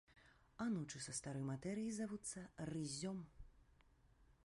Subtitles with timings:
[0.63, 3.19] Анучы са старой матэрыі завуцца рыззём.